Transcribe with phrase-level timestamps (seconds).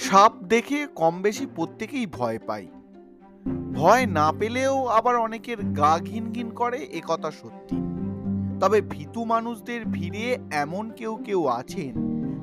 [0.00, 2.66] সাপ দেখে কম বেশি প্রত্যেকেই ভয় পায়।
[3.74, 7.76] ভয় না পেলেও আবার অনেকের গা ঘিন ঘিন করে একথা সত্যি।
[8.60, 11.94] তবে ভীতু মানুষদের ভিড়ে এমন কেউ কেউ আছেন,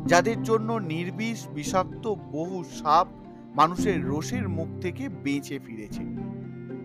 [0.06, 3.08] যাদের জন্য নির্বিষ বিষাক্ত বহু সাপ
[3.56, 6.04] মানুষের রোষের মুখ থেকে বেঁচে ফিরেছে।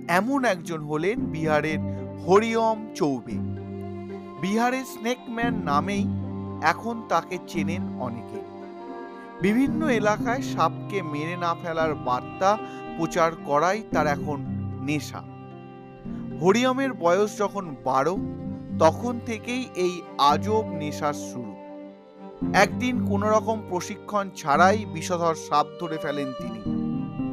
[0.08, 1.78] এমন একজন হলেন বিহারের
[2.26, 3.36] হরিওম চৌবে।
[4.40, 6.04] বিহারের স্নেকম্যান নামেই
[6.62, 8.51] এখন তাকে চেনেন অনেকে।
[9.42, 12.58] বিভিন্ন এলাকায় সাপকে মেরে না ফেলার বার্তা
[12.96, 14.38] প্রচার করাই তার এখন
[14.82, 15.22] নেশা।
[16.40, 18.18] হরিয়মের বয়স যখন বারো,
[18.78, 21.52] তখন থেকেই এই আজব নেশার শুরু।
[22.52, 26.60] একদিন কোনো রকম প্রশিক্ষণ ছাড়াই বিষধর সাপ ধরে ফেলেন তিনি।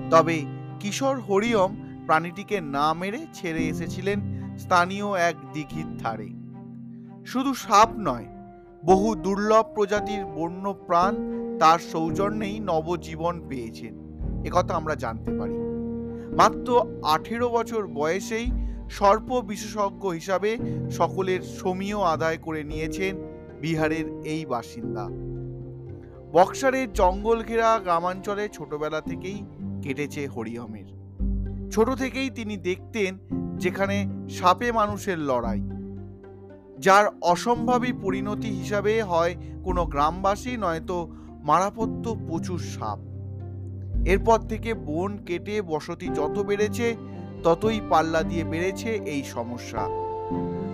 [0.10, 0.46] তবে
[0.80, 4.20] কিশোর হরিয়ম প্রাণীটিকে না মেরে ছেড়ে এসেছিলেন
[4.57, 6.30] স্থানীয় এক দিঘির ধারে।
[7.26, 8.26] শুধু সাপ নয়,
[8.85, 13.93] বহু দুর্লভ প্রজাতির বন্য প্রাণ তার সৌজন্যেই নবজীবন পেয়েছেন।
[14.46, 15.54] একথা আমরা জানতে পারি।
[16.35, 18.51] মাত্র আঠেরো বছর বয়সেই
[18.90, 20.57] সর্প বিশেষজ্ঞ হিসাবে
[20.91, 23.18] সকলের সমীয় আদায় করে নিয়েছেন
[23.62, 25.10] বিহারের এই বাসিন্দা।
[26.32, 29.46] বক্সারের জঙ্গল ঘেরা গ্রামাঞ্চলে ছোটবেলা থেকেই
[29.82, 30.85] কেটেছে হরিয়মের
[31.71, 33.18] ছোট থেকেই তিনি দেখতেন
[33.57, 35.62] যেখানে সাপে মানুষের লড়াই।
[36.79, 40.98] যার অসম্ভাবী পরিণতি হিসাবে হয় কোনো গ্রামবাসী, নয়তো
[41.49, 42.99] মারাপত্য প্রচুর সাপ।
[44.07, 46.87] এরপর থেকে বন কেটে বসতি যত বেড়েছে,
[47.43, 49.83] ততই পাল্লা দিয়ে বেড়েছে এই সমস্যা।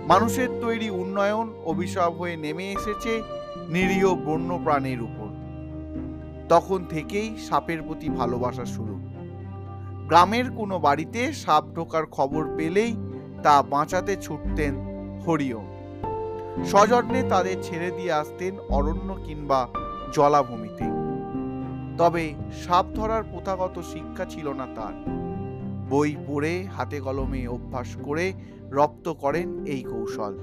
[0.06, 3.12] মানুষের তৈরি উন্নয়ন অভিশাপ হয়ে নেমে এসেছে
[3.68, 5.28] নিরীহ বন্য প্রাণের উপর।
[6.48, 8.94] তখন থেকেই সাপের প্রতি ভালোবাসা শুরু।
[10.08, 12.92] গ্রামের কোনো বাড়িতে সাপ ঢোকার খবর পেলেই
[13.42, 14.74] তা বাঁচাতে ছুটতেন
[15.24, 15.66] হরিওম
[16.64, 19.60] সযত্নে তাদের ছেড়ে দিয়ে আসতেন অরণ্য কিংবা
[20.12, 20.84] জলাভূমিতে।
[21.98, 25.16] তবে সাপ ধরার প্রথাগত শিক্ষা ছিল না তার।
[25.90, 28.32] বই পড়ে, হাতে কলমে অভ্যাস করে
[28.70, 30.38] রপ্ত করেন এই কৌশল।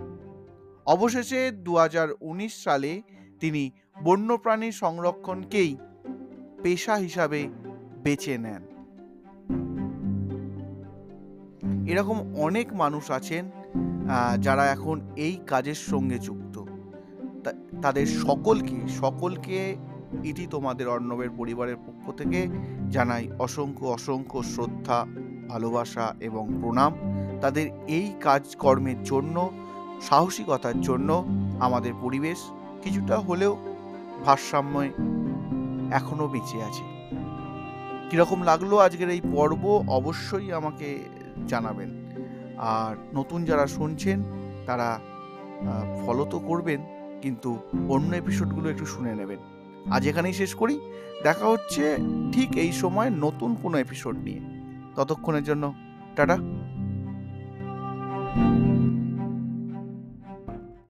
[0.85, 3.02] অবশেষে দু হাজার উনিশ সালে
[3.40, 3.72] তিনি
[4.03, 5.78] বন্যপ্রাণী সংরক্ষণকেই
[6.63, 7.47] পেশা হিসাবে
[8.03, 8.63] বেছে নেন।
[11.88, 13.52] এরকম অনেক মানুষ আছেন
[14.40, 16.62] যারা এখন এই কাজের সঙ্গে যুক্ত।
[17.81, 19.75] তাদের সকলকে সকলকে
[20.23, 22.47] ইতি তোমাদের অর্ণবের পরিবারের পক্ষ থেকে
[22.89, 25.05] জানাই অসংখ্য অসংখ্য শ্রদ্ধা,
[25.49, 26.93] ভালোবাসা এবং প্রণাম।
[27.41, 29.51] তাদের এই কাজকর্মের জন্য,
[30.01, 31.27] সাহসিকতার জন্য
[31.59, 32.37] আমাদের পরিবেশ
[32.81, 33.57] কিছুটা হলেও
[34.25, 34.89] ভারসাম্যে
[35.91, 36.83] এখনও বেঁচে আছে।
[38.09, 41.03] কীরকম লাগল আজকের এই পর্ব, অবশ্যই আমাকে
[41.47, 41.89] জানাবেন।
[42.57, 44.23] আর নতুন যারা শুনছেন,
[44.65, 44.99] তারা
[46.05, 46.92] ফলো তো করবেন।
[47.23, 47.57] কিন্তু
[47.89, 49.39] অন্য এপিসোডগুলো একটু শুনে নেবেন।
[49.91, 50.79] আজ এখানেই শেষ করি।
[51.23, 51.97] দেখা হচ্ছে
[52.31, 54.39] ঠিক এই সময় নতুন কোনো এপিসোড নিয়ে।
[54.95, 55.73] ততক্ষণের জন্য,
[56.16, 56.38] টাটা।